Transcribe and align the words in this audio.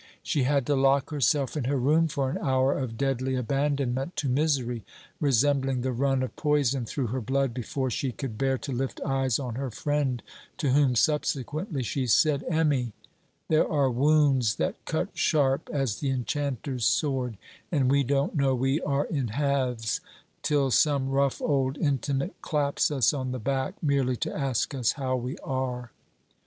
She 0.23 0.45
had 0.45 0.65
to 0.65 0.75
lock 0.75 1.11
herself 1.11 1.55
in 1.55 1.65
her 1.65 1.77
room 1.77 2.07
for 2.07 2.31
an 2.31 2.39
hour 2.39 2.73
of 2.75 2.97
deadly 2.97 3.35
abandonment 3.35 4.15
to 4.15 4.29
misery, 4.29 4.83
resembling 5.19 5.81
the 5.81 5.91
run 5.91 6.23
of 6.23 6.35
poison 6.35 6.85
through 6.87 7.05
her 7.13 7.21
blood, 7.21 7.53
before 7.53 7.91
she 7.91 8.11
could 8.11 8.35
bear 8.35 8.57
to 8.57 8.71
lift 8.71 8.99
eyes 9.05 9.37
on 9.37 9.53
her 9.53 9.69
friend; 9.69 10.23
to 10.57 10.71
whom 10.71 10.95
subsequently 10.95 11.83
she 11.83 12.07
said: 12.07 12.43
'Emmy, 12.49 12.93
there 13.47 13.71
are 13.71 13.91
wounds 13.91 14.55
that 14.55 14.83
cut 14.85 15.09
sharp 15.13 15.69
as 15.71 15.99
the 15.99 16.09
enchanter's 16.09 16.83
sword, 16.87 17.37
and 17.71 17.91
we 17.91 18.01
don't 18.01 18.33
know 18.33 18.55
we 18.55 18.81
are 18.81 19.05
in 19.05 19.27
halves 19.27 20.01
till 20.41 20.71
some 20.71 21.09
rough 21.11 21.39
old 21.43 21.77
intimate 21.77 22.33
claps 22.41 22.89
us 22.89 23.13
on 23.13 23.31
the 23.31 23.39
back, 23.39 23.75
merely 23.83 24.15
to 24.15 24.35
ask 24.35 24.73
us 24.73 24.93
how 24.93 25.15
we 25.15 25.37
are! 25.43 25.91